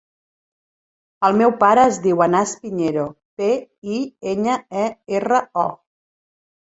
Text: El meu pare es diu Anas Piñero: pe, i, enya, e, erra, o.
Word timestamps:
El 1.27 1.35
meu 1.41 1.51
pare 1.59 1.83
es 1.89 1.99
diu 2.07 2.23
Anas 2.27 2.55
Piñero: 2.63 3.05
pe, 3.43 3.51
i, 3.99 4.01
enya, 4.33 4.57
e, 4.85 4.87
erra, 5.21 5.43
o. 5.67 5.71